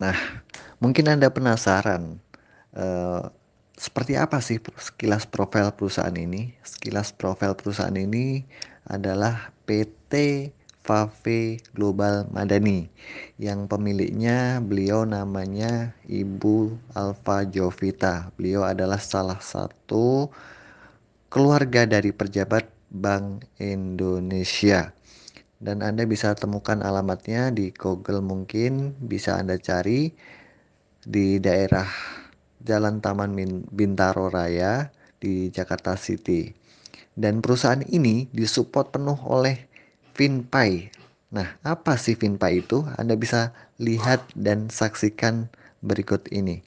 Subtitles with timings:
[0.00, 0.16] Nah,
[0.80, 2.16] mungkin Anda penasaran,
[2.72, 3.22] eee,
[3.76, 6.56] seperti apa sih sekilas profil perusahaan ini?
[6.64, 8.48] Sekilas profil perusahaan ini
[8.88, 10.48] adalah PT
[10.80, 12.88] Fave Global Madani,
[13.36, 18.32] yang pemiliknya beliau namanya Ibu Alfa Jovita.
[18.40, 20.32] Beliau adalah salah satu
[21.28, 24.96] keluarga dari pejabat Bank Indonesia.
[25.60, 30.08] Dan Anda bisa temukan alamatnya di Google mungkin bisa Anda cari
[31.04, 31.84] di daerah
[32.64, 33.36] Jalan Taman
[33.68, 34.88] Bintaro Raya
[35.20, 36.48] di Jakarta City.
[37.12, 39.68] Dan perusahaan ini disupport penuh oleh
[40.16, 40.88] FinPay.
[41.36, 42.88] Nah, apa sih FinPay itu?
[42.96, 45.52] Anda bisa lihat dan saksikan
[45.84, 46.64] berikut ini.